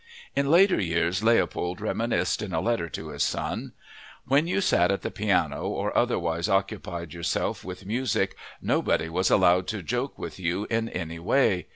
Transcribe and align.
In 0.35 0.51
after 0.51 0.81
years 0.81 1.21
Leopold 1.23 1.79
reminisced 1.79 2.41
in 2.41 2.53
a 2.53 2.59
letter 2.59 2.89
to 2.89 3.09
his 3.09 3.21
son: 3.21 3.73
"When 4.25 4.47
you 4.47 4.59
sat 4.59 4.89
at 4.89 5.03
the 5.03 5.11
piano 5.11 5.67
or 5.67 5.95
otherwise 5.95 6.49
occupied 6.49 7.13
yourself 7.13 7.63
with 7.63 7.85
music 7.85 8.35
nobody 8.59 9.09
was 9.09 9.29
allowed 9.29 9.67
to 9.67 9.83
joke 9.83 10.17
with 10.17 10.39
you 10.39 10.65
in 10.71 10.89
any 10.89 11.19
way. 11.19 11.67